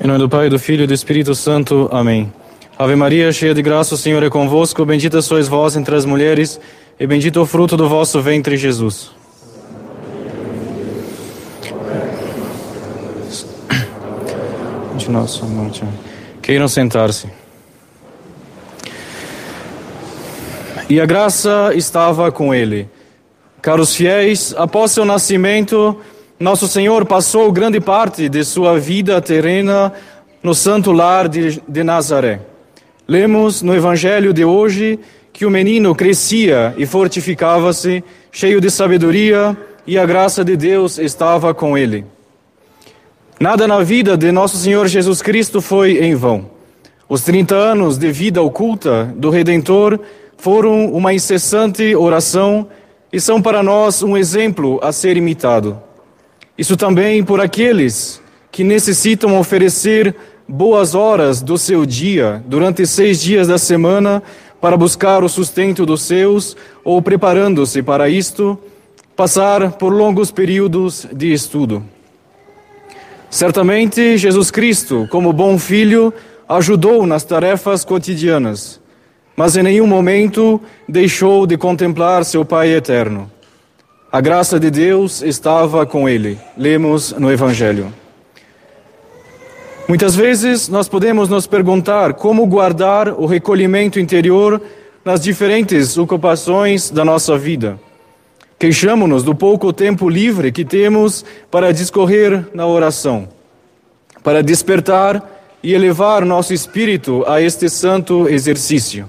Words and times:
Em 0.00 0.06
nome 0.06 0.20
do 0.20 0.28
Pai, 0.28 0.48
do 0.48 0.60
Filho 0.60 0.84
e 0.84 0.86
do 0.86 0.94
Espírito 0.94 1.34
Santo. 1.34 1.88
Amém. 1.90 2.32
Ave 2.78 2.94
Maria, 2.94 3.32
cheia 3.32 3.52
de 3.52 3.60
graça, 3.60 3.96
o 3.96 3.98
Senhor 3.98 4.22
é 4.22 4.30
convosco. 4.30 4.84
Bendita 4.84 5.20
sois 5.20 5.48
vós 5.48 5.74
entre 5.74 5.96
as 5.96 6.04
mulheres, 6.04 6.60
e 7.00 7.04
bendito 7.04 7.40
o 7.40 7.46
fruto 7.46 7.76
do 7.76 7.88
vosso 7.88 8.22
ventre, 8.22 8.56
Jesus. 8.56 9.10
De 14.96 15.10
nossa 15.10 15.44
morte. 15.46 15.82
Queiram 16.40 16.68
sentar-se. 16.68 17.28
E 20.88 21.00
a 21.00 21.06
graça 21.06 21.72
estava 21.74 22.30
com 22.30 22.54
ele. 22.54 22.88
Caros 23.60 23.96
fiéis, 23.96 24.54
após 24.56 24.92
seu 24.92 25.04
nascimento, 25.04 25.98
nosso 26.40 26.68
Senhor 26.68 27.04
passou 27.04 27.50
grande 27.50 27.80
parte 27.80 28.28
de 28.28 28.44
sua 28.44 28.78
vida 28.78 29.20
terrena 29.20 29.92
no 30.40 30.54
santo 30.54 30.92
lar 30.92 31.28
de, 31.28 31.60
de 31.66 31.82
Nazaré. 31.82 32.40
Lemos 33.08 33.60
no 33.60 33.74
Evangelho 33.74 34.32
de 34.32 34.44
hoje 34.44 35.00
que 35.32 35.44
o 35.44 35.50
menino 35.50 35.96
crescia 35.96 36.74
e 36.78 36.86
fortificava-se, 36.86 38.04
cheio 38.30 38.60
de 38.60 38.70
sabedoria, 38.70 39.56
e 39.84 39.98
a 39.98 40.06
graça 40.06 40.44
de 40.44 40.56
Deus 40.56 40.98
estava 40.98 41.52
com 41.52 41.76
ele. 41.76 42.04
Nada 43.40 43.66
na 43.66 43.80
vida 43.82 44.16
de 44.16 44.30
nosso 44.30 44.58
Senhor 44.58 44.86
Jesus 44.86 45.20
Cristo 45.20 45.60
foi 45.60 46.04
em 46.04 46.14
vão. 46.14 46.50
Os 47.08 47.22
30 47.22 47.54
anos 47.54 47.98
de 47.98 48.12
vida 48.12 48.40
oculta 48.42 49.12
do 49.16 49.30
Redentor 49.30 49.98
foram 50.36 50.92
uma 50.92 51.12
incessante 51.12 51.96
oração 51.96 52.68
e 53.12 53.18
são 53.18 53.42
para 53.42 53.60
nós 53.60 54.04
um 54.04 54.16
exemplo 54.16 54.78
a 54.82 54.92
ser 54.92 55.16
imitado. 55.16 55.87
Isso 56.58 56.76
também 56.76 57.22
por 57.22 57.40
aqueles 57.40 58.20
que 58.50 58.64
necessitam 58.64 59.38
oferecer 59.38 60.14
boas 60.48 60.92
horas 60.92 61.40
do 61.40 61.56
seu 61.56 61.86
dia 61.86 62.42
durante 62.46 62.84
seis 62.84 63.22
dias 63.22 63.46
da 63.46 63.58
semana 63.58 64.20
para 64.60 64.76
buscar 64.76 65.22
o 65.22 65.28
sustento 65.28 65.86
dos 65.86 66.02
seus 66.02 66.56
ou 66.82 67.00
preparando-se 67.00 67.80
para 67.80 68.08
isto, 68.08 68.58
passar 69.14 69.72
por 69.72 69.92
longos 69.92 70.32
períodos 70.32 71.06
de 71.12 71.32
estudo. 71.32 71.84
Certamente, 73.30 74.16
Jesus 74.16 74.50
Cristo, 74.50 75.06
como 75.10 75.32
bom 75.32 75.58
filho, 75.58 76.12
ajudou 76.48 77.06
nas 77.06 77.22
tarefas 77.22 77.84
cotidianas, 77.84 78.80
mas 79.36 79.56
em 79.56 79.62
nenhum 79.62 79.86
momento 79.86 80.60
deixou 80.88 81.46
de 81.46 81.56
contemplar 81.56 82.24
seu 82.24 82.44
Pai 82.44 82.70
eterno. 82.70 83.30
A 84.10 84.22
graça 84.22 84.58
de 84.58 84.70
Deus 84.70 85.20
estava 85.20 85.84
com 85.84 86.08
ele. 86.08 86.38
Lemos 86.56 87.12
no 87.12 87.30
Evangelho. 87.30 87.92
Muitas 89.86 90.16
vezes 90.16 90.66
nós 90.66 90.88
podemos 90.88 91.28
nos 91.28 91.46
perguntar 91.46 92.14
como 92.14 92.46
guardar 92.46 93.08
o 93.08 93.26
recolhimento 93.26 94.00
interior 94.00 94.62
nas 95.04 95.20
diferentes 95.20 95.98
ocupações 95.98 96.90
da 96.90 97.04
nossa 97.04 97.36
vida. 97.36 97.78
Queixamos-nos 98.58 99.22
do 99.22 99.34
pouco 99.34 99.74
tempo 99.74 100.08
livre 100.08 100.52
que 100.52 100.64
temos 100.64 101.22
para 101.50 101.70
discorrer 101.70 102.46
na 102.54 102.66
oração, 102.66 103.28
para 104.24 104.42
despertar 104.42 105.22
e 105.62 105.74
elevar 105.74 106.24
nosso 106.24 106.54
espírito 106.54 107.24
a 107.26 107.42
este 107.42 107.68
santo 107.68 108.26
exercício. 108.26 109.06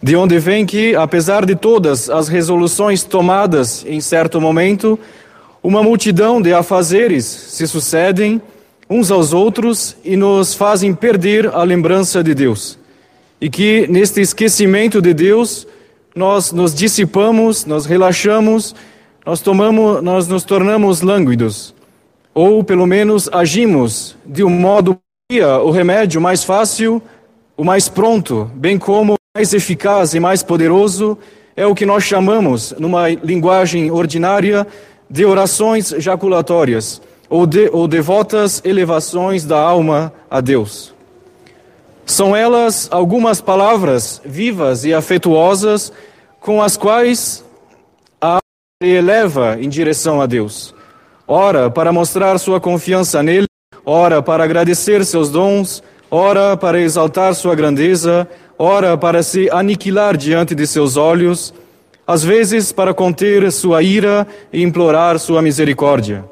De 0.00 0.14
onde 0.14 0.38
vem 0.38 0.64
que, 0.64 0.94
apesar 0.94 1.44
de 1.44 1.56
todas 1.56 2.08
as 2.08 2.28
resoluções 2.28 3.02
tomadas 3.02 3.84
em 3.84 4.00
certo 4.00 4.40
momento, 4.40 4.98
uma 5.62 5.82
multidão 5.82 6.40
de 6.40 6.54
afazeres 6.54 7.24
se 7.24 7.66
sucedem 7.66 8.40
uns 8.88 9.10
aos 9.10 9.32
outros 9.32 9.96
e 10.04 10.16
nos 10.16 10.54
fazem 10.54 10.94
perder 10.94 11.48
a 11.48 11.64
lembrança 11.64 12.22
de 12.22 12.32
Deus. 12.32 12.78
E 13.40 13.50
que 13.50 13.86
neste 13.88 14.20
esquecimento 14.20 15.02
de 15.02 15.12
Deus, 15.12 15.66
nós 16.14 16.52
nos 16.52 16.72
dissipamos, 16.72 17.66
nós 17.66 17.84
relaxamos, 17.84 18.74
nós 19.26 19.40
tomamos, 19.40 20.02
nós 20.02 20.28
nos 20.28 20.44
tornamos 20.44 21.02
lânguidos, 21.02 21.74
ou 22.32 22.62
pelo 22.62 22.86
menos 22.86 23.28
agimos 23.32 24.16
de 24.24 24.44
um 24.44 24.50
modo 24.50 24.98
o 25.64 25.70
remédio 25.70 26.20
mais 26.20 26.42
fácil, 26.42 27.02
o 27.56 27.64
mais 27.64 27.88
pronto, 27.88 28.50
bem 28.54 28.78
como 28.78 29.17
mais 29.36 29.52
eficaz 29.52 30.14
e 30.14 30.20
mais 30.20 30.42
poderoso 30.42 31.18
é 31.56 31.66
o 31.66 31.74
que 31.74 31.84
nós 31.84 32.04
chamamos, 32.04 32.74
numa 32.78 33.08
linguagem 33.08 33.90
ordinária, 33.90 34.66
de 35.10 35.24
orações 35.24 35.90
jaculatórias 35.98 37.00
ou, 37.28 37.46
de, 37.46 37.68
ou 37.72 37.86
devotas 37.86 38.62
elevações 38.64 39.44
da 39.44 39.58
alma 39.58 40.12
a 40.30 40.40
Deus. 40.40 40.94
São 42.06 42.34
elas 42.34 42.88
algumas 42.90 43.40
palavras 43.40 44.20
vivas 44.24 44.84
e 44.84 44.94
afetuosas 44.94 45.92
com 46.40 46.62
as 46.62 46.76
quais 46.76 47.44
a 48.20 48.26
alma 48.26 48.40
se 48.82 48.88
eleva 48.88 49.58
em 49.60 49.68
direção 49.68 50.20
a 50.20 50.26
Deus. 50.26 50.74
Ora, 51.26 51.70
para 51.70 51.92
mostrar 51.92 52.38
sua 52.38 52.60
confiança 52.60 53.22
nele, 53.22 53.46
ora, 53.84 54.22
para 54.22 54.44
agradecer 54.44 55.04
seus 55.04 55.30
dons, 55.30 55.82
ora, 56.10 56.56
para 56.56 56.80
exaltar 56.80 57.34
sua 57.34 57.54
grandeza, 57.54 58.26
ora 58.58 58.96
para 58.98 59.22
se 59.22 59.48
aniquilar 59.50 60.16
diante 60.16 60.54
de 60.54 60.66
seus 60.66 60.96
olhos, 60.96 61.54
às 62.06 62.24
vezes 62.24 62.72
para 62.72 62.92
conter 62.92 63.50
sua 63.52 63.82
ira 63.82 64.26
e 64.52 64.62
implorar 64.62 65.18
sua 65.18 65.40
misericórdia. 65.40 66.24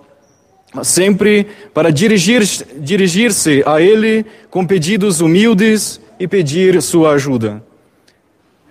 Sempre 0.82 1.47
para 1.72 1.91
dirigir-se 1.91 2.65
dirigir 2.78 3.31
a 3.65 3.81
Ele 3.81 4.26
com 4.50 4.66
pedidos 4.66 5.20
humildes 5.20 6.00
e 6.19 6.26
pedir 6.26 6.82
sua 6.82 7.12
ajuda. 7.12 7.62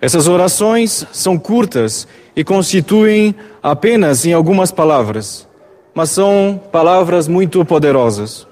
Essas 0.00 0.28
orações 0.28 1.06
são 1.12 1.38
curtas 1.38 2.06
e 2.34 2.44
constituem 2.44 3.34
apenas 3.62 4.26
em 4.26 4.32
algumas 4.32 4.70
palavras, 4.70 5.48
mas 5.94 6.10
são 6.10 6.60
palavras 6.70 7.26
muito 7.26 7.64
poderosas. 7.64 8.46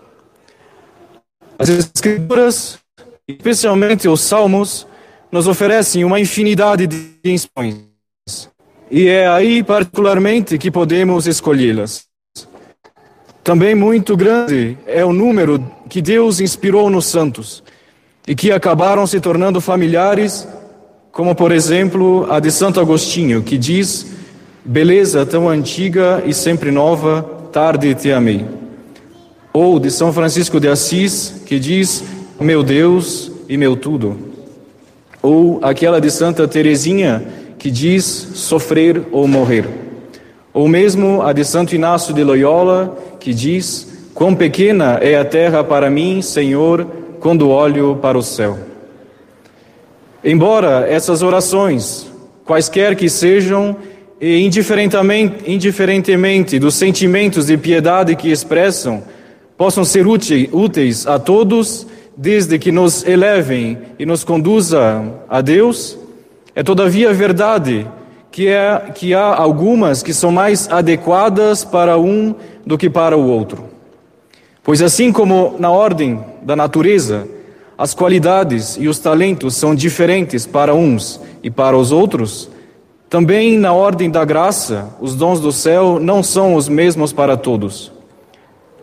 As 1.58 1.68
Escrituras, 1.68 2.78
especialmente 3.28 4.08
os 4.08 4.22
Salmos, 4.22 4.86
nos 5.34 5.48
oferecem 5.48 6.04
uma 6.04 6.20
infinidade 6.20 6.86
de 6.86 6.96
instruções. 7.24 7.74
E 8.88 9.08
é 9.08 9.26
aí, 9.26 9.64
particularmente, 9.64 10.56
que 10.56 10.70
podemos 10.70 11.26
escolhê-las. 11.26 12.04
Também 13.42 13.74
muito 13.74 14.16
grande 14.16 14.78
é 14.86 15.04
o 15.04 15.12
número 15.12 15.58
que 15.88 16.00
Deus 16.00 16.38
inspirou 16.38 16.88
nos 16.88 17.06
santos 17.06 17.64
e 18.28 18.36
que 18.36 18.52
acabaram 18.52 19.08
se 19.08 19.18
tornando 19.18 19.60
familiares, 19.60 20.46
como, 21.10 21.34
por 21.34 21.50
exemplo, 21.50 22.28
a 22.30 22.38
de 22.38 22.52
Santo 22.52 22.78
Agostinho, 22.78 23.42
que 23.42 23.58
diz: 23.58 24.06
Beleza 24.64 25.26
tão 25.26 25.48
antiga 25.48 26.22
e 26.24 26.32
sempre 26.32 26.70
nova, 26.70 27.22
tarde 27.50 27.92
te 27.96 28.12
amei. 28.12 28.46
Ou 29.52 29.80
de 29.80 29.90
São 29.90 30.12
Francisco 30.12 30.60
de 30.60 30.68
Assis, 30.68 31.42
que 31.44 31.58
diz: 31.58 32.04
Meu 32.38 32.62
Deus 32.62 33.32
e 33.48 33.56
meu 33.56 33.74
tudo. 33.74 34.33
Ou 35.24 35.58
aquela 35.62 36.02
de 36.02 36.10
Santa 36.10 36.46
Teresinha 36.46 37.24
que 37.58 37.70
diz 37.70 38.04
sofrer 38.34 39.04
ou 39.10 39.26
morrer. 39.26 39.66
Ou 40.52 40.68
mesmo 40.68 41.22
a 41.22 41.32
de 41.32 41.42
Santo 41.46 41.74
Inácio 41.74 42.12
de 42.12 42.22
Loyola 42.22 42.94
que 43.18 43.32
diz: 43.32 43.88
Quão 44.12 44.34
pequena 44.34 44.98
é 45.00 45.16
a 45.16 45.24
terra 45.24 45.64
para 45.64 45.88
mim, 45.88 46.20
Senhor, 46.20 46.86
quando 47.20 47.48
olho 47.48 47.96
para 48.02 48.18
o 48.18 48.22
céu. 48.22 48.58
Embora 50.22 50.86
essas 50.86 51.22
orações, 51.22 52.06
quaisquer 52.44 52.94
que 52.94 53.08
sejam, 53.08 53.78
e 54.20 54.44
indiferentemente, 54.44 55.50
indiferentemente 55.50 56.58
dos 56.58 56.74
sentimentos 56.74 57.46
de 57.46 57.56
piedade 57.56 58.14
que 58.14 58.30
expressam, 58.30 59.02
possam 59.56 59.86
ser 59.86 60.06
úteis 60.06 61.06
a 61.06 61.18
todos, 61.18 61.86
desde 62.16 62.58
que 62.58 62.70
nos 62.70 63.04
elevem 63.04 63.78
e 63.98 64.06
nos 64.06 64.24
conduza 64.24 65.04
a 65.28 65.40
Deus, 65.40 65.98
é 66.54 66.62
todavia 66.62 67.12
verdade 67.12 67.86
que, 68.30 68.48
é, 68.48 68.90
que 68.94 69.14
há 69.14 69.34
algumas 69.34 70.02
que 70.02 70.12
são 70.12 70.30
mais 70.30 70.68
adequadas 70.70 71.64
para 71.64 71.98
um 71.98 72.34
do 72.64 72.78
que 72.78 72.88
para 72.88 73.16
o 73.16 73.28
outro. 73.28 73.64
Pois 74.62 74.80
assim 74.80 75.12
como 75.12 75.56
na 75.58 75.70
ordem 75.70 76.24
da 76.42 76.56
natureza, 76.56 77.28
as 77.76 77.92
qualidades 77.92 78.76
e 78.78 78.88
os 78.88 78.98
talentos 78.98 79.56
são 79.56 79.74
diferentes 79.74 80.46
para 80.46 80.74
uns 80.74 81.20
e 81.42 81.50
para 81.50 81.76
os 81.76 81.92
outros, 81.92 82.48
também 83.10 83.58
na 83.58 83.72
ordem 83.72 84.10
da 84.10 84.24
graça, 84.24 84.88
os 85.00 85.14
dons 85.14 85.38
do 85.40 85.52
céu 85.52 85.98
não 86.00 86.22
são 86.22 86.54
os 86.54 86.68
mesmos 86.68 87.12
para 87.12 87.36
todos. 87.36 87.92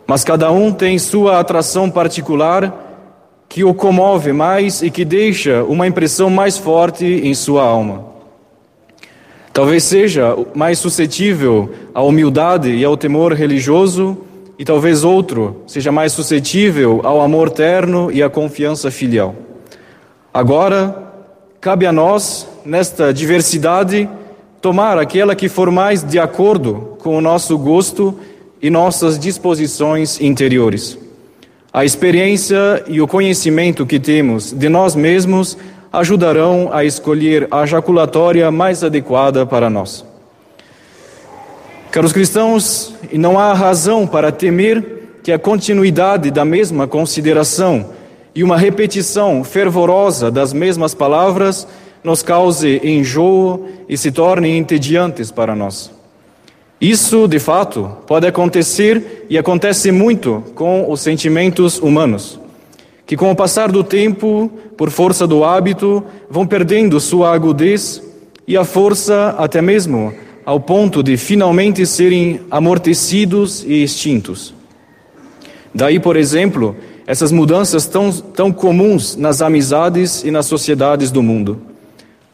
Mas 0.05 0.23
cada 0.23 0.51
um 0.51 0.71
tem 0.71 0.99
sua 0.99 1.39
atração 1.39 1.89
particular 1.89 2.90
que 3.51 3.65
o 3.65 3.73
comove 3.73 4.31
mais 4.31 4.81
e 4.81 4.89
que 4.89 5.03
deixa 5.03 5.61
uma 5.65 5.85
impressão 5.85 6.29
mais 6.29 6.57
forte 6.57 7.03
em 7.05 7.33
sua 7.33 7.61
alma. 7.61 8.05
Talvez 9.51 9.83
seja 9.83 10.37
mais 10.55 10.79
suscetível 10.79 11.69
à 11.93 12.01
humildade 12.01 12.73
e 12.73 12.85
ao 12.85 12.95
temor 12.95 13.33
religioso 13.33 14.19
e 14.57 14.63
talvez 14.63 15.03
outro 15.03 15.63
seja 15.67 15.91
mais 15.91 16.13
suscetível 16.13 17.01
ao 17.03 17.19
amor 17.19 17.49
terno 17.49 18.09
e 18.09 18.23
à 18.23 18.29
confiança 18.29 18.89
filial. 18.89 19.35
Agora, 20.33 21.11
cabe 21.59 21.85
a 21.85 21.91
nós, 21.91 22.47
nesta 22.63 23.13
diversidade, 23.13 24.09
tomar 24.61 24.97
aquela 24.97 25.35
que 25.35 25.49
for 25.49 25.69
mais 25.69 26.01
de 26.01 26.17
acordo 26.17 26.95
com 26.99 27.17
o 27.17 27.21
nosso 27.21 27.57
gosto 27.57 28.17
e 28.61 28.69
nossas 28.69 29.19
disposições 29.19 30.21
interiores. 30.21 31.00
A 31.73 31.85
experiência 31.85 32.83
e 32.87 32.99
o 32.99 33.07
conhecimento 33.07 33.85
que 33.85 33.97
temos 33.97 34.51
de 34.51 34.67
nós 34.67 34.93
mesmos 34.93 35.57
ajudarão 35.91 36.69
a 36.73 36.83
escolher 36.83 37.47
a 37.49 37.65
jaculatória 37.65 38.51
mais 38.51 38.83
adequada 38.83 39.45
para 39.45 39.69
nós. 39.69 40.05
Caros 41.89 42.11
cristãos, 42.11 42.93
não 43.13 43.39
há 43.39 43.53
razão 43.53 44.05
para 44.05 44.33
temer 44.33 45.19
que 45.23 45.31
a 45.31 45.39
continuidade 45.39 46.29
da 46.29 46.43
mesma 46.43 46.87
consideração 46.87 47.91
e 48.35 48.43
uma 48.43 48.57
repetição 48.57 49.41
fervorosa 49.43 50.29
das 50.29 50.51
mesmas 50.51 50.93
palavras 50.93 51.65
nos 52.03 52.21
cause 52.21 52.81
enjoo 52.83 53.65
e 53.87 53.97
se 53.97 54.11
tornem 54.11 54.57
entediantes 54.57 55.31
para 55.31 55.55
nós. 55.55 56.00
Isso, 56.81 57.27
de 57.27 57.37
fato, 57.37 57.95
pode 58.07 58.25
acontecer 58.25 59.27
e 59.29 59.37
acontece 59.37 59.91
muito 59.91 60.43
com 60.55 60.91
os 60.91 60.99
sentimentos 61.01 61.77
humanos, 61.77 62.39
que 63.05 63.15
com 63.15 63.29
o 63.29 63.35
passar 63.35 63.71
do 63.71 63.83
tempo, 63.83 64.51
por 64.75 64.89
força 64.89 65.27
do 65.27 65.43
hábito, 65.43 66.03
vão 66.27 66.47
perdendo 66.47 66.99
sua 66.99 67.35
agudez 67.35 68.01
e 68.47 68.57
a 68.57 68.65
força 68.65 69.35
até 69.37 69.61
mesmo 69.61 70.11
ao 70.43 70.59
ponto 70.59 71.03
de 71.03 71.17
finalmente 71.17 71.85
serem 71.85 72.41
amortecidos 72.49 73.63
e 73.63 73.83
extintos. 73.83 74.51
Daí, 75.75 75.99
por 75.99 76.17
exemplo, 76.17 76.75
essas 77.05 77.31
mudanças 77.31 77.85
tão, 77.85 78.11
tão 78.11 78.51
comuns 78.51 79.15
nas 79.15 79.39
amizades 79.43 80.23
e 80.23 80.31
nas 80.31 80.47
sociedades 80.47 81.11
do 81.11 81.21
mundo. 81.21 81.61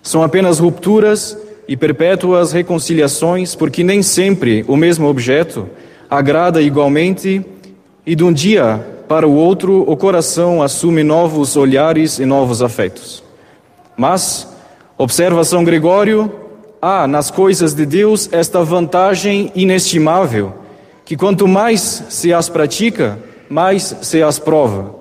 São 0.02 0.24
apenas 0.24 0.58
rupturas 0.58 1.38
e 1.68 1.76
perpétuas 1.76 2.52
reconciliações, 2.52 3.56
porque 3.56 3.84
nem 3.84 4.02
sempre 4.02 4.64
o 4.68 4.78
mesmo 4.78 5.08
objeto 5.08 5.68
agrada 6.10 6.62
igualmente 6.62 7.46
e 8.06 8.16
de 8.16 8.24
um 8.24 8.32
dia 8.32 8.86
para 9.08 9.28
o 9.28 9.36
outro 9.36 9.84
o 9.88 9.98
coração 9.98 10.62
assume 10.62 11.04
novos 11.04 11.58
olhares 11.58 12.20
e 12.20 12.26
novos 12.26 12.62
afetos. 12.62 13.24
Mas, 13.96 14.48
observa 14.98 15.44
São 15.44 15.64
Gregório, 15.64 16.32
há 16.82 17.08
nas 17.08 17.32
coisas 17.32 17.74
de 17.74 17.86
Deus 17.86 18.30
esta 18.32 18.64
vantagem 18.64 19.52
inestimável, 19.56 20.54
que 21.04 21.18
quanto 21.18 21.48
mais 21.48 22.04
se 22.10 22.34
as 22.34 22.48
pratica, 22.48 23.18
mais 23.50 23.96
se 24.02 24.22
as 24.22 24.40
prova. 24.40 24.96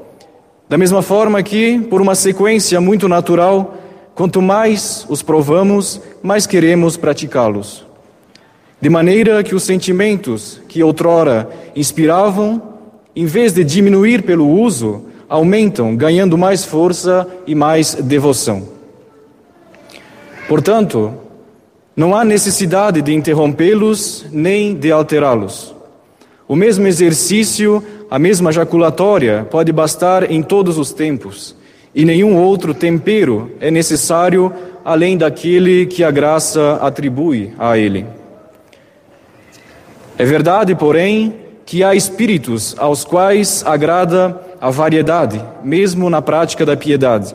Da 0.69 0.77
mesma 0.77 1.03
forma 1.03 1.43
que, 1.43 1.79
por 1.79 2.01
uma 2.01 2.15
sequência 2.15 2.81
muito 2.81 3.09
natural, 3.09 3.77
Quanto 4.17 4.41
mais 4.41 5.05
os 5.11 5.21
provamos, 5.21 6.01
mais 6.23 6.47
queremos 6.47 6.97
praticá-los. 6.97 7.85
De 8.81 8.89
maneira 8.89 9.45
que 9.45 9.55
os 9.55 9.63
sentimentos 9.63 10.59
que 10.69 10.83
outrora 10.83 11.51
inspiravam, 11.77 12.63
em 13.15 13.27
vez 13.27 13.53
de 13.53 13.63
diminuir 13.63 14.23
pelo 14.23 14.49
uso, 14.49 15.05
aumentam, 15.29 15.95
ganhando 15.95 16.39
mais 16.39 16.65
força 16.65 17.29
e 17.47 17.55
mais 17.55 17.95
devoção. 17.95 18.67
Portanto, 20.49 21.13
não 21.95 22.17
há 22.17 22.25
necessidade 22.25 23.03
de 23.03 23.13
interrompê-los 23.13 24.25
nem 24.33 24.75
de 24.75 24.91
alterá-los. 24.91 25.75
O 26.49 26.57
mesmo 26.57 26.87
exercício, 26.87 27.85
a 28.11 28.19
mesma 28.19 28.51
jaculatória, 28.51 29.47
pode 29.51 29.71
bastar 29.73 30.31
em 30.31 30.43
todos 30.43 30.79
os 30.79 30.91
tempos 30.91 31.55
e 31.97 32.05
nenhum 32.05 32.37
outro 32.37 32.75
tempero 32.75 33.51
é 33.59 33.71
necessário 33.71 34.53
além 34.85 35.17
daquele 35.17 35.87
que 35.87 36.05
a 36.05 36.11
graça 36.11 36.75
atribui 36.83 37.55
a 37.59 37.79
ele. 37.79 38.05
É 40.19 40.25
verdade, 40.27 40.75
porém, 40.75 41.35
que 41.65 41.83
há 41.83 41.95
espíritos 41.95 42.77
aos 42.79 43.03
quais 43.03 43.65
agrada 43.65 44.39
a 44.61 44.69
variedade, 44.69 45.43
mesmo 45.65 46.11
na 46.11 46.21
prática 46.21 46.67
da 46.67 46.77
piedade. 46.77 47.35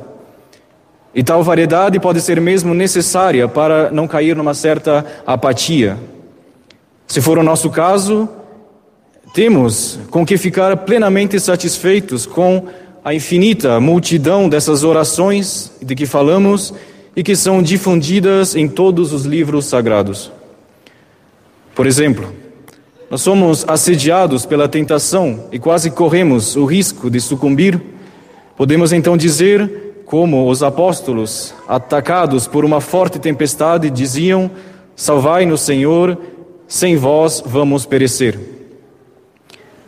E 1.13 1.23
tal 1.23 1.41
variedade 1.41 1.99
pode 1.99 2.21
ser 2.21 2.39
mesmo 2.39 2.75
necessária 2.75 3.47
para 3.47 3.89
não 3.89 4.07
cair 4.07 4.35
numa 4.35 4.53
certa 4.53 5.03
apatia. 5.25 5.97
Se 7.07 7.19
for 7.19 7.39
o 7.39 7.43
nosso 7.43 7.71
caso, 7.71 8.29
temos 9.33 9.99
com 10.11 10.23
que 10.23 10.37
ficar 10.37 10.77
plenamente 10.77 11.39
satisfeitos 11.39 12.27
com 12.27 12.67
a 13.03 13.13
infinita 13.13 13.80
multidão 13.80 14.48
dessas 14.48 14.83
orações 14.83 15.71
de 15.81 15.95
que 15.95 16.06
falamos 16.06 16.74
e 17.15 17.24
que 17.24 17.36
são 17.36 17.62
difundidas 17.62 18.56
em 18.56 18.68
todos 18.68 19.12
os 19.12 19.25
livros 19.25 19.65
sagrados. 19.65 20.31
Por 21.74 21.88
exemplo, 21.88 22.31
nós 23.09 23.21
somos 23.21 23.65
assediados 23.68 24.45
pela 24.45 24.69
tentação 24.69 25.48
e 25.51 25.57
quase 25.57 25.89
corremos 25.89 26.56
o 26.56 26.65
risco 26.65 27.09
de 27.09 27.19
sucumbir. 27.19 27.81
Podemos 28.56 28.94
então 28.94 29.18
dizer, 29.18 30.03
como 30.06 30.48
os 30.50 30.62
apóstolos, 30.62 31.53
atacados 31.68 32.48
por 32.48 32.63
uma 32.63 32.80
forte 32.80 33.18
tempestade, 33.18 33.89
diziam: 33.89 34.51
Salvai-nos, 34.95 35.62
Senhor, 35.62 36.18
sem 36.68 36.95
vós 36.95 37.42
vamos 37.45 37.86
perecer. 37.86 38.60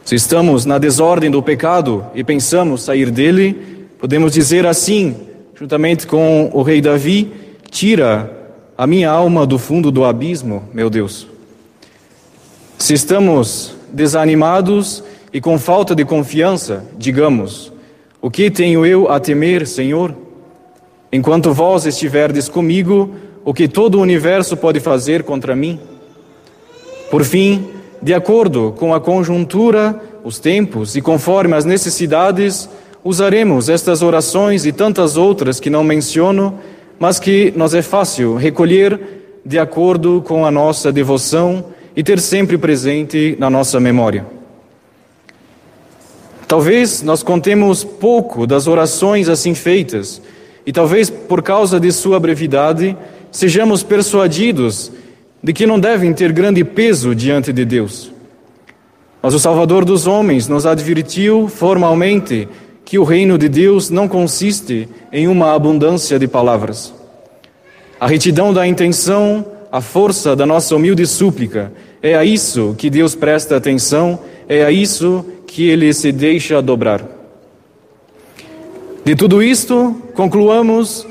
Se 0.05 0.15
estamos 0.15 0.65
na 0.65 0.77
desordem 0.77 1.31
do 1.31 1.41
pecado 1.41 2.05
e 2.13 2.25
pensamos 2.25 2.83
sair 2.83 3.09
dele, 3.09 3.87
podemos 3.97 4.33
dizer 4.33 4.65
assim, 4.65 5.15
juntamente 5.55 6.05
com 6.05 6.49
o 6.51 6.61
rei 6.61 6.81
Davi: 6.81 7.31
Tira 7.71 8.29
a 8.77 8.85
minha 8.85 9.09
alma 9.09 9.47
do 9.47 9.57
fundo 9.57 9.89
do 9.91 10.03
abismo, 10.03 10.63
meu 10.73 10.89
Deus. 10.89 11.25
Se 12.77 12.93
estamos 12.93 13.75
desanimados 13.93 15.01
e 15.31 15.39
com 15.39 15.57
falta 15.57 15.95
de 15.95 16.03
confiança, 16.03 16.83
digamos: 16.97 17.71
O 18.21 18.29
que 18.29 18.51
tenho 18.51 18.85
eu 18.85 19.09
a 19.09 19.21
temer, 19.21 19.65
Senhor? 19.65 20.13
Enquanto 21.13 21.53
vós 21.53 21.85
estiverdes 21.85 22.49
comigo, 22.49 23.15
o 23.45 23.53
que 23.53 23.69
todo 23.69 23.99
o 23.99 24.01
universo 24.01 24.57
pode 24.57 24.81
fazer 24.81 25.23
contra 25.23 25.55
mim? 25.55 25.79
Por 27.09 27.23
fim, 27.23 27.69
de 28.03 28.13
acordo 28.13 28.73
com 28.77 28.93
a 28.93 28.99
conjuntura, 28.99 29.97
os 30.25 30.37
tempos 30.37 30.93
e 30.97 31.01
conforme 31.01 31.55
as 31.55 31.63
necessidades, 31.63 32.69
usaremos 33.01 33.69
estas 33.69 34.01
orações 34.01 34.65
e 34.65 34.73
tantas 34.73 35.15
outras 35.15 35.57
que 35.57 35.69
não 35.69 35.85
menciono, 35.85 36.59
mas 36.99 37.17
que 37.17 37.53
nos 37.55 37.73
é 37.73 37.81
fácil 37.81 38.35
recolher 38.35 38.99
de 39.45 39.57
acordo 39.57 40.21
com 40.27 40.45
a 40.45 40.51
nossa 40.51 40.91
devoção 40.91 41.63
e 41.95 42.03
ter 42.03 42.19
sempre 42.19 42.57
presente 42.57 43.37
na 43.39 43.49
nossa 43.49 43.79
memória. 43.79 44.25
Talvez 46.45 47.01
nós 47.01 47.23
contemos 47.23 47.85
pouco 47.85 48.45
das 48.45 48.67
orações 48.67 49.29
assim 49.29 49.55
feitas, 49.55 50.21
e 50.65 50.73
talvez 50.73 51.09
por 51.09 51.41
causa 51.41 51.79
de 51.79 51.89
sua 51.89 52.19
brevidade, 52.19 52.97
sejamos 53.31 53.81
persuadidos 53.81 54.91
de 55.43 55.51
que 55.51 55.67
não 55.67 55.77
devem 55.77 56.13
ter 56.13 56.31
grande 56.31 56.63
peso 56.63 57.13
diante 57.13 57.51
de 57.51 57.65
Deus. 57.65 58.09
Mas 59.21 59.33
o 59.33 59.39
Salvador 59.39 59.83
dos 59.83 60.07
homens 60.07 60.47
nos 60.47 60.65
advertiu 60.65 61.49
formalmente 61.49 62.47
que 62.85 62.97
o 62.97 63.03
reino 63.03 63.37
de 63.37 63.49
Deus 63.49 63.89
não 63.89 64.07
consiste 64.07 64.87
em 65.11 65.27
uma 65.27 65.53
abundância 65.53 66.17
de 66.17 66.27
palavras. 66.27 66.93
A 67.99 68.07
retidão 68.07 68.53
da 68.53 68.65
intenção, 68.65 69.45
a 69.69 69.81
força 69.81 70.33
da 70.35 70.45
nossa 70.45 70.75
humilde 70.75 71.05
súplica, 71.05 71.73
é 72.01 72.15
a 72.15 72.23
isso 72.23 72.73
que 72.77 72.89
Deus 72.89 73.13
presta 73.13 73.57
atenção, 73.57 74.19
é 74.47 74.63
a 74.63 74.71
isso 74.71 75.25
que 75.45 75.69
ele 75.69 75.93
se 75.93 76.11
deixa 76.11 76.61
dobrar. 76.61 77.05
De 79.03 79.15
tudo 79.15 79.43
isto, 79.43 79.95
concluamos 80.13 81.05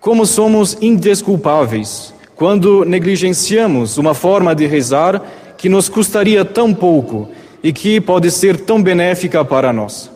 como 0.00 0.24
somos 0.26 0.76
indesculpáveis 0.80 2.13
quando 2.34 2.84
negligenciamos 2.84 3.96
uma 3.96 4.14
forma 4.14 4.54
de 4.54 4.66
rezar 4.66 5.22
que 5.56 5.68
nos 5.68 5.88
custaria 5.88 6.44
tão 6.44 6.74
pouco 6.74 7.28
e 7.62 7.72
que 7.72 8.00
pode 8.00 8.30
ser 8.30 8.60
tão 8.60 8.82
benéfica 8.82 9.44
para 9.44 9.72
nós. 9.72 10.10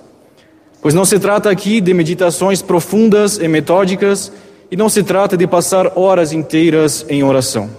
Pois 0.81 0.95
não 0.95 1.05
se 1.05 1.19
trata 1.19 1.51
aqui 1.51 1.81
de 1.81 1.95
meditações 1.95 2.63
profundas 2.63 3.39
e 3.39 3.49
metódicas 3.49 4.33
e 4.71 4.77
não 4.77 4.89
se 4.89 5.03
trata 5.03 5.37
de 5.37 5.47
passar 5.47 5.99
horas 5.99 6.33
inteiras 6.33 7.07
em 7.09 7.23
oração. 7.23 7.71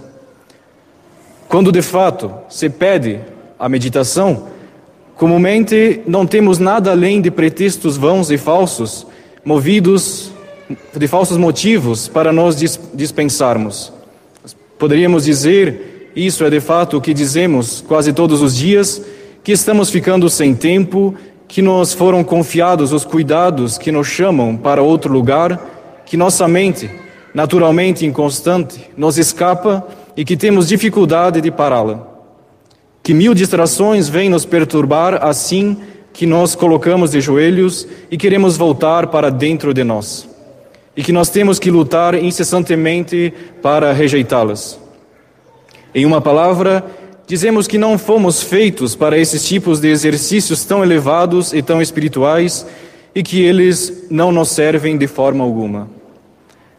Quando 1.48 1.72
de 1.72 1.82
fato 1.82 2.32
se 2.48 2.68
pede 2.68 3.20
a 3.58 3.68
meditação, 3.68 4.48
comumente 5.16 6.00
não 6.06 6.26
temos 6.26 6.58
nada 6.58 6.90
além 6.90 7.20
de 7.20 7.30
pretextos 7.30 7.96
vãos 7.96 8.30
e 8.30 8.38
falsos, 8.38 9.06
movidos 9.44 10.32
de 10.96 11.08
falsos 11.08 11.36
motivos 11.36 12.08
para 12.08 12.32
nos 12.32 12.56
dispensarmos. 12.94 13.99
Poderíamos 14.80 15.26
dizer, 15.26 16.10
isso 16.16 16.42
é 16.42 16.48
de 16.48 16.58
fato 16.58 16.96
o 16.96 17.02
que 17.02 17.12
dizemos 17.12 17.84
quase 17.86 18.14
todos 18.14 18.40
os 18.40 18.56
dias, 18.56 19.02
que 19.44 19.52
estamos 19.52 19.90
ficando 19.90 20.30
sem 20.30 20.54
tempo, 20.54 21.14
que 21.46 21.60
nos 21.60 21.92
foram 21.92 22.24
confiados 22.24 22.90
os 22.90 23.04
cuidados 23.04 23.76
que 23.76 23.92
nos 23.92 24.06
chamam 24.06 24.56
para 24.56 24.80
outro 24.80 25.12
lugar, 25.12 26.02
que 26.06 26.16
nossa 26.16 26.48
mente, 26.48 26.90
naturalmente 27.34 28.06
inconstante, 28.06 28.90
nos 28.96 29.18
escapa 29.18 29.86
e 30.16 30.24
que 30.24 30.34
temos 30.34 30.66
dificuldade 30.66 31.42
de 31.42 31.50
pará-la. 31.50 32.08
Que 33.02 33.12
mil 33.12 33.34
distrações 33.34 34.08
vêm 34.08 34.30
nos 34.30 34.46
perturbar 34.46 35.22
assim 35.22 35.76
que 36.10 36.24
nós 36.24 36.54
colocamos 36.54 37.10
de 37.10 37.20
joelhos 37.20 37.86
e 38.10 38.16
queremos 38.16 38.56
voltar 38.56 39.08
para 39.08 39.30
dentro 39.30 39.74
de 39.74 39.84
nós. 39.84 40.29
E 40.96 41.02
que 41.02 41.12
nós 41.12 41.30
temos 41.30 41.58
que 41.58 41.70
lutar 41.70 42.14
incessantemente 42.14 43.32
para 43.62 43.92
rejeitá-las. 43.92 44.78
Em 45.94 46.04
uma 46.04 46.20
palavra, 46.20 46.84
dizemos 47.26 47.66
que 47.66 47.78
não 47.78 47.96
fomos 47.96 48.42
feitos 48.42 48.94
para 48.94 49.18
esses 49.18 49.44
tipos 49.44 49.80
de 49.80 49.88
exercícios 49.88 50.64
tão 50.64 50.82
elevados 50.82 51.52
e 51.52 51.62
tão 51.62 51.80
espirituais 51.80 52.66
e 53.14 53.22
que 53.22 53.42
eles 53.42 54.04
não 54.10 54.30
nos 54.32 54.50
servem 54.50 54.96
de 54.96 55.06
forma 55.06 55.42
alguma. 55.44 55.88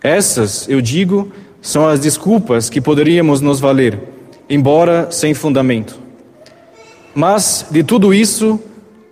Essas, 0.03 0.67
eu 0.67 0.81
digo, 0.81 1.31
são 1.61 1.87
as 1.87 1.99
desculpas 1.99 2.69
que 2.69 2.81
poderíamos 2.81 3.39
nos 3.39 3.59
valer, 3.59 3.99
embora 4.49 5.11
sem 5.11 5.33
fundamento. 5.33 5.99
Mas, 7.13 7.65
de 7.69 7.83
tudo 7.83 8.13
isso, 8.13 8.59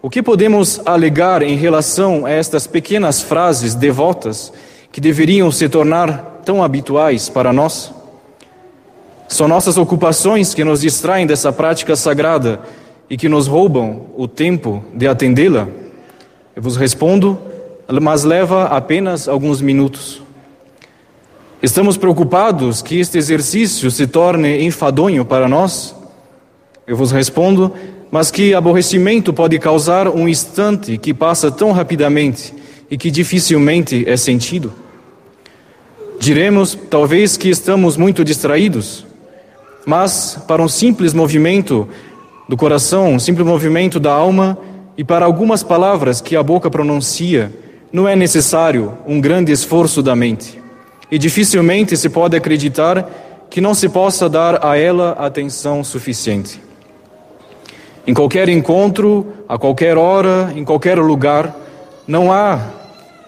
o 0.01 0.09
que 0.09 0.23
podemos 0.23 0.81
alegar 0.85 1.41
em 1.41 1.57
relação 1.57 2.25
a 2.25 2.31
estas 2.31 2.65
pequenas 2.65 3.21
frases 3.21 3.75
devotas 3.75 4.51
que 4.91 4.99
deveriam 4.99 5.51
se 5.51 5.69
tornar 5.69 6.41
tão 6.43 6.63
habituais 6.63 7.29
para 7.29 7.53
nós? 7.53 7.93
São 9.27 9.47
nossas 9.47 9.77
ocupações 9.77 10.53
que 10.53 10.63
nos 10.63 10.81
distraem 10.81 11.27
dessa 11.27 11.51
prática 11.51 11.95
sagrada 11.95 12.61
e 13.09 13.15
que 13.15 13.29
nos 13.29 13.47
roubam 13.47 14.07
o 14.17 14.27
tempo 14.27 14.83
de 14.93 15.07
atendê-la? 15.07 15.67
Eu 16.55 16.63
vos 16.63 16.75
respondo, 16.75 17.39
mas 18.01 18.23
leva 18.23 18.65
apenas 18.65 19.27
alguns 19.27 19.61
minutos. 19.61 20.21
Estamos 21.61 21.97
preocupados 21.97 22.81
que 22.81 22.99
este 22.99 23.17
exercício 23.17 23.91
se 23.91 24.07
torne 24.07 24.63
enfadonho 24.63 25.23
para 25.23 25.47
nós? 25.47 25.95
Eu 26.87 26.97
vos 26.97 27.11
respondo, 27.11 27.73
mas 28.09 28.31
que 28.31 28.55
aborrecimento 28.55 29.31
pode 29.31 29.59
causar 29.59 30.07
um 30.07 30.27
instante 30.27 30.97
que 30.97 31.13
passa 31.13 31.51
tão 31.51 31.71
rapidamente 31.71 32.53
e 32.89 32.97
que 32.97 33.11
dificilmente 33.11 34.03
é 34.07 34.17
sentido? 34.17 34.73
Diremos, 36.19 36.77
talvez, 36.89 37.37
que 37.37 37.49
estamos 37.49 37.95
muito 37.95 38.23
distraídos, 38.23 39.05
mas 39.85 40.37
para 40.47 40.61
um 40.61 40.67
simples 40.67 41.13
movimento 41.13 41.87
do 42.47 42.57
coração, 42.57 43.13
um 43.13 43.19
simples 43.19 43.47
movimento 43.47 43.99
da 43.99 44.11
alma 44.11 44.57
e 44.97 45.03
para 45.03 45.25
algumas 45.25 45.63
palavras 45.63 46.19
que 46.19 46.35
a 46.35 46.43
boca 46.43 46.69
pronuncia, 46.69 47.53
não 47.91 48.07
é 48.07 48.15
necessário 48.15 48.97
um 49.07 49.21
grande 49.21 49.51
esforço 49.51 50.03
da 50.03 50.15
mente 50.15 50.61
e 51.11 51.17
dificilmente 51.17 51.95
se 51.97 52.09
pode 52.09 52.35
acreditar 52.35 53.09
que 53.49 53.61
não 53.61 53.73
se 53.73 53.89
possa 53.89 54.29
dar 54.29 54.63
a 54.63 54.77
ela 54.77 55.11
atenção 55.13 55.83
suficiente. 55.83 56.61
Em 58.05 58.13
qualquer 58.13 58.47
encontro, 58.49 59.25
a 59.47 59.57
qualquer 59.57 59.97
hora, 59.97 60.51
em 60.55 60.63
qualquer 60.63 60.99
lugar, 60.99 61.55
não 62.07 62.31
há 62.31 62.59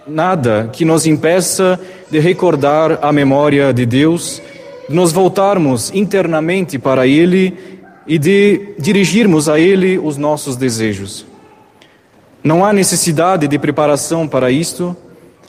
nada 0.07 0.69
que 0.71 0.83
nos 0.83 1.05
impeça 1.05 1.79
de 2.09 2.19
recordar 2.19 2.99
a 3.01 3.11
memória 3.11 3.73
de 3.73 3.85
Deus, 3.85 4.41
de 4.89 4.95
nos 4.95 5.11
voltarmos 5.11 5.91
internamente 5.93 6.79
para 6.79 7.07
Ele 7.07 7.57
e 8.07 8.17
de 8.17 8.73
dirigirmos 8.79 9.47
a 9.47 9.59
Ele 9.59 9.97
os 9.97 10.17
nossos 10.17 10.55
desejos. 10.55 11.25
Não 12.43 12.65
há 12.65 12.73
necessidade 12.73 13.47
de 13.47 13.59
preparação 13.59 14.27
para 14.27 14.49
isto. 14.49 14.95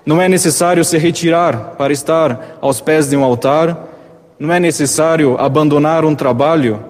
Não 0.04 0.20
é 0.20 0.28
necessário 0.28 0.84
se 0.84 0.98
retirar 0.98 1.74
para 1.78 1.92
estar 1.92 2.58
aos 2.60 2.80
pés 2.80 3.08
de 3.08 3.16
um 3.16 3.22
altar, 3.22 3.88
não 4.38 4.52
é 4.52 4.58
necessário 4.58 5.38
abandonar 5.38 6.04
um 6.04 6.14
trabalho. 6.14 6.80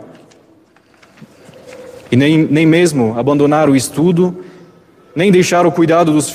E 2.10 2.16
nem, 2.16 2.38
nem 2.38 2.64
mesmo 2.64 3.14
abandonar 3.18 3.68
o 3.68 3.76
estudo, 3.76 4.42
nem 5.14 5.30
deixar 5.30 5.66
o 5.66 5.72
cuidado 5.72 6.10
dos, 6.12 6.34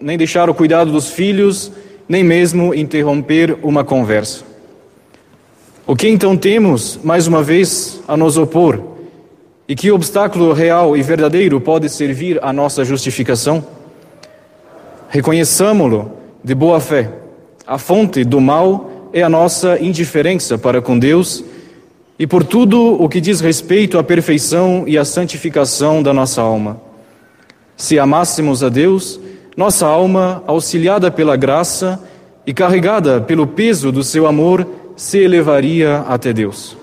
nem 0.00 0.16
deixar 0.16 0.48
o 0.50 0.54
cuidado 0.54 0.92
dos 0.92 1.10
filhos, 1.10 1.72
nem 2.08 2.22
mesmo 2.22 2.74
interromper 2.74 3.58
uma 3.62 3.84
conversa. 3.84 4.44
O 5.86 5.94
que 5.94 6.08
então 6.08 6.36
temos, 6.36 6.98
mais 7.02 7.26
uma 7.26 7.42
vez, 7.42 8.00
a 8.08 8.16
nos 8.16 8.36
opor? 8.36 8.80
E 9.68 9.74
que 9.74 9.90
obstáculo 9.90 10.52
real 10.52 10.96
e 10.96 11.02
verdadeiro 11.02 11.60
pode 11.60 11.88
servir 11.88 12.38
à 12.42 12.52
nossa 12.52 12.84
justificação? 12.84 13.64
Reconheçamo-lo 15.08 16.12
de 16.42 16.54
boa 16.54 16.80
fé. 16.80 17.10
A 17.66 17.78
fonte 17.78 18.24
do 18.24 18.40
mal 18.40 19.10
é 19.12 19.22
a 19.22 19.28
nossa 19.28 19.78
indiferença 19.80 20.58
para 20.58 20.80
com 20.80 20.98
Deus 20.98 21.44
e 22.18 22.26
por 22.26 22.44
tudo 22.44 23.00
o 23.02 23.08
que 23.08 23.20
diz 23.20 23.40
respeito 23.40 23.98
à 23.98 24.04
perfeição 24.04 24.84
e 24.86 24.96
à 24.96 25.04
santificação 25.04 26.02
da 26.02 26.12
nossa 26.12 26.40
alma. 26.40 26.80
Se 27.76 27.98
amássemos 27.98 28.62
a 28.64 28.68
Deus, 28.68 29.20
nossa 29.56 29.86
alma, 29.86 30.42
auxiliada 30.46 31.10
pela 31.10 31.34
graça 31.34 31.98
e 32.46 32.52
carregada 32.52 33.22
pelo 33.22 33.46
peso 33.46 33.90
do 33.90 34.04
seu 34.04 34.26
amor, 34.26 34.66
se 34.94 35.18
elevaria 35.18 36.04
até 36.08 36.32
Deus. 36.32 36.76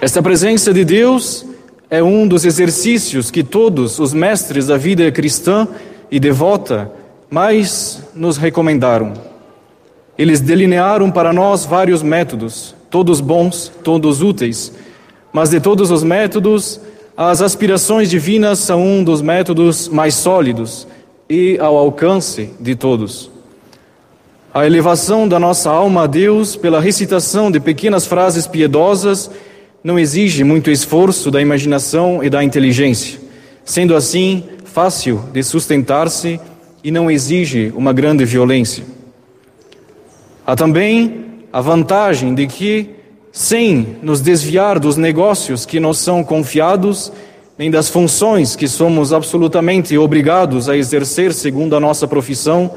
Esta 0.00 0.22
presença 0.22 0.72
de 0.72 0.84
Deus 0.84 1.44
é 1.90 2.02
um 2.02 2.26
dos 2.26 2.44
exercícios 2.44 3.30
que 3.30 3.42
todos 3.42 3.98
os 3.98 4.14
mestres 4.14 4.66
da 4.66 4.78
vida 4.78 5.10
cristã 5.12 5.68
e 6.10 6.18
devota, 6.18 6.90
mas 7.30 8.02
nos 8.14 8.38
recomendaram. 8.38 9.12
Eles 10.16 10.40
delinearam 10.40 11.10
para 11.10 11.32
nós 11.32 11.66
vários 11.66 12.02
métodos, 12.02 12.74
todos 12.90 13.20
bons, 13.20 13.70
todos 13.84 14.22
úteis, 14.22 14.72
mas 15.30 15.50
de 15.50 15.60
todos 15.60 15.90
os 15.90 16.02
métodos, 16.02 16.80
as 17.16 17.42
aspirações 17.42 18.08
divinas 18.08 18.60
são 18.60 18.82
um 18.82 19.04
dos 19.04 19.20
métodos 19.20 19.88
mais 19.88 20.14
sólidos 20.14 20.86
e 21.28 21.58
ao 21.58 21.76
alcance 21.76 22.50
de 22.58 22.74
todos. 22.74 23.30
A 24.52 24.66
elevação 24.66 25.28
da 25.28 25.38
nossa 25.38 25.70
alma 25.70 26.04
a 26.04 26.06
Deus 26.06 26.56
pela 26.56 26.80
recitação 26.80 27.50
de 27.50 27.60
pequenas 27.60 28.06
frases 28.06 28.46
piedosas 28.46 29.30
não 29.84 29.98
exige 29.98 30.42
muito 30.42 30.70
esforço 30.70 31.30
da 31.30 31.40
imaginação 31.40 32.24
e 32.24 32.30
da 32.30 32.42
inteligência. 32.42 33.20
Sendo 33.64 33.94
assim, 33.94 34.44
fácil 34.64 35.22
de 35.32 35.42
sustentar-se 35.42 36.40
e 36.82 36.90
não 36.90 37.10
exige 37.10 37.72
uma 37.76 37.92
grande 37.92 38.24
violência. 38.24 38.84
Há 40.46 40.56
também 40.56 41.26
a 41.52 41.60
vantagem 41.60 42.34
de 42.34 42.46
que, 42.46 42.90
sem 43.30 43.96
nos 44.02 44.20
desviar 44.20 44.78
dos 44.78 44.96
negócios 44.96 45.66
que 45.66 45.78
nos 45.78 45.98
são 45.98 46.24
confiados, 46.24 47.12
nem 47.58 47.72
das 47.72 47.88
funções 47.88 48.54
que 48.54 48.68
somos 48.68 49.12
absolutamente 49.12 49.98
obrigados 49.98 50.68
a 50.68 50.76
exercer 50.76 51.34
segundo 51.34 51.74
a 51.74 51.80
nossa 51.80 52.06
profissão, 52.06 52.70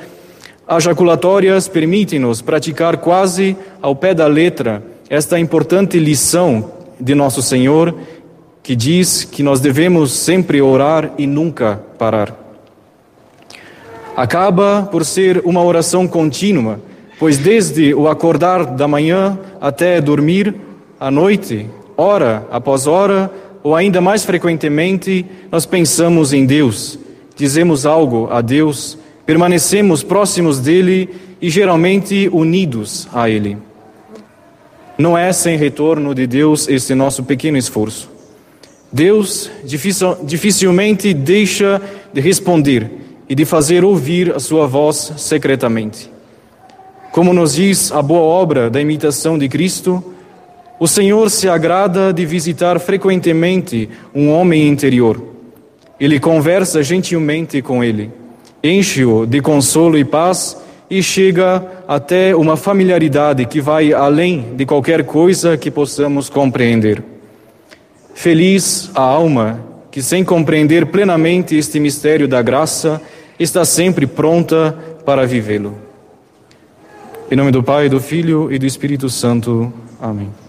as 0.68 0.84
jaculatórias 0.84 1.68
permitem-nos 1.68 2.42
praticar 2.42 2.98
quase 2.98 3.56
ao 3.80 3.96
pé 3.96 4.16
da 4.16 4.26
letra 4.26 4.84
esta 5.08 5.40
importante 5.40 6.00
lição 6.00 6.72
de 7.00 7.14
nosso 7.14 7.44
Senhor 7.44 7.96
que 8.64 8.76
diz 8.76 9.24
que 9.24 9.44
nós 9.44 9.60
devemos 9.60 10.14
sempre 10.14 10.62
orar 10.62 11.12
e 11.18 11.28
nunca 11.28 11.80
parar. 12.00 12.36
Acaba 14.16 14.88
por 14.92 15.06
ser 15.06 15.42
uma 15.46 15.64
oração 15.64 16.08
contínua, 16.08 16.80
pois 17.20 17.38
desde 17.38 17.94
o 17.94 18.08
acordar 18.08 18.66
da 18.66 18.88
manhã 18.88 19.38
até 19.60 20.02
dormir 20.02 20.56
à 21.00 21.12
noite, 21.12 21.68
hora 21.96 22.48
após 22.52 22.88
hora, 22.88 23.32
ou 23.64 23.76
ainda 23.76 24.02
mais 24.02 24.26
frequentemente, 24.26 25.26
nós 25.52 25.66
pensamos 25.66 26.34
em 26.34 26.46
Deus, 26.46 26.98
dizemos 27.36 27.86
algo 27.86 28.28
a 28.32 28.42
Deus, 28.42 28.98
permanecemos 29.26 30.04
próximos 30.04 30.60
dele 30.60 31.10
e 31.42 31.50
geralmente 31.50 32.30
unidos 32.32 33.08
a 33.14 33.30
ele. 33.30 33.58
Não 34.98 35.18
é 35.18 35.32
sem 35.34 35.58
retorno 35.58 36.14
de 36.14 36.28
Deus 36.28 36.68
esse 36.68 36.94
nosso 36.94 37.24
pequeno 37.24 37.58
esforço. 37.58 38.10
Deus 38.92 39.50
dificilmente 40.24 41.14
deixa 41.14 41.82
de 42.14 42.20
responder 42.20 42.92
e 43.30 43.34
de 43.34 43.46
fazer 43.46 43.86
ouvir 43.86 44.36
a 44.36 44.40
sua 44.40 44.68
voz 44.68 45.14
secretamente. 45.18 46.12
Como 47.12 47.34
nos 47.34 47.56
diz 47.56 47.92
a 47.92 48.02
boa 48.02 48.22
obra 48.22 48.70
da 48.70 48.82
imitação 48.82 49.38
de 49.38 49.48
Cristo, 49.48 50.04
o 50.82 50.88
Senhor 50.88 51.30
se 51.30 51.48
agrada 51.48 52.12
de 52.12 52.26
visitar 52.26 52.80
frequentemente 52.80 53.88
um 54.16 54.32
homem 54.32 54.68
interior. 54.68 55.22
Ele 56.00 56.20
conversa 56.20 56.82
gentilmente 56.82 57.62
com 57.62 57.84
ele, 57.84 58.10
enche-o 58.64 59.28
de 59.28 59.42
consolo 59.42 59.96
e 59.96 60.04
paz 60.04 60.58
e 60.90 61.04
chega 61.04 61.64
até 61.88 62.36
uma 62.36 62.58
familiaridade 62.58 63.46
que 63.46 63.62
vai 63.62 63.94
além 63.94 64.56
de 64.56 64.66
qualquer 64.66 65.04
coisa 65.04 65.56
que 65.56 65.70
possamos 65.70 66.32
compreender. 66.32 67.04
Feliz 68.16 68.90
a 68.96 69.04
alma 69.04 69.64
que, 69.92 70.02
sem 70.02 70.24
compreender 70.24 70.88
plenamente 70.88 71.56
este 71.56 71.80
mistério 71.80 72.28
da 72.28 72.42
graça, 72.42 73.00
está 73.38 73.64
sempre 73.64 74.08
pronta 74.08 74.76
para 75.06 75.28
vivê-lo. 75.28 75.78
Em 77.30 77.36
nome 77.36 77.52
do 77.52 77.62
Pai, 77.62 77.88
do 77.88 78.00
Filho 78.00 78.52
e 78.52 78.58
do 78.58 78.66
Espírito 78.66 79.10
Santo. 79.10 79.72
Amém. 80.02 80.41